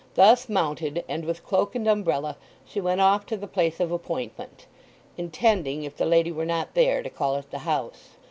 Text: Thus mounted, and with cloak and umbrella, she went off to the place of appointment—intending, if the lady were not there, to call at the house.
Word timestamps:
Thus 0.15 0.49
mounted, 0.49 1.05
and 1.07 1.25
with 1.25 1.45
cloak 1.45 1.75
and 1.75 1.87
umbrella, 1.87 2.35
she 2.65 2.81
went 2.81 3.01
off 3.01 3.23
to 3.27 3.37
the 3.37 3.45
place 3.45 3.79
of 3.79 3.91
appointment—intending, 3.91 5.83
if 5.83 5.95
the 5.95 6.07
lady 6.07 6.31
were 6.31 6.43
not 6.43 6.73
there, 6.73 7.03
to 7.03 7.09
call 7.11 7.35
at 7.35 7.51
the 7.51 7.59
house. 7.59 8.17